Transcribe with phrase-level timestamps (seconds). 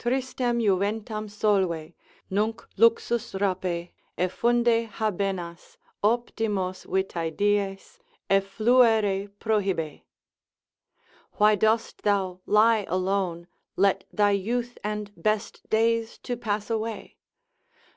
[0.00, 1.92] Tristem juventam solve:
[2.28, 10.02] mine luxus rape, Effunde habenas, optimos vitae dies Effluere prohibe.
[11.34, 13.46] Why dost thou lie alone,
[13.76, 17.16] let thy youth and best days to pass away?